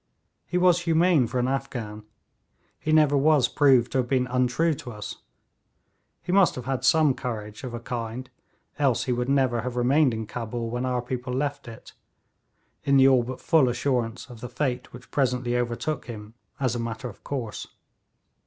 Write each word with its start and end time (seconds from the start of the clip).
He 0.47 0.57
was 0.57 0.79
humane 0.81 1.27
for 1.27 1.37
an 1.37 1.47
Afghan; 1.47 2.05
he 2.79 2.91
never 2.91 3.15
was 3.15 3.47
proved 3.47 3.91
to 3.91 3.99
have 3.99 4.07
been 4.07 4.25
untrue 4.25 4.73
to 4.73 4.91
us; 4.91 5.17
he 6.23 6.31
must 6.31 6.55
have 6.55 6.65
had 6.65 6.83
some 6.83 7.13
courage 7.13 7.63
of 7.63 7.75
a 7.75 7.79
kind 7.79 8.27
else 8.79 9.03
he 9.03 9.11
would 9.11 9.29
never 9.29 9.61
have 9.61 9.75
remained 9.75 10.11
in 10.11 10.25
Cabul 10.25 10.71
when 10.71 10.87
our 10.87 11.03
people 11.03 11.31
left 11.33 11.67
it, 11.67 11.93
in 12.83 12.97
the 12.97 13.07
all 13.07 13.21
but 13.21 13.39
full 13.39 13.69
assurance 13.69 14.27
of 14.27 14.41
the 14.41 14.49
fate 14.49 14.91
which 14.91 15.11
presently 15.11 15.55
overtook 15.55 16.07
him 16.07 16.33
as 16.59 16.73
a 16.73 16.79
matter 16.79 17.07
of 17.07 17.23
course. 17.23 17.67